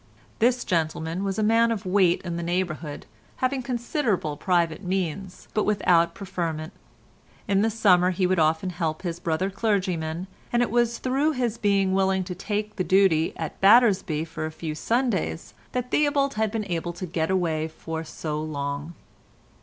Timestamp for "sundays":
14.73-15.53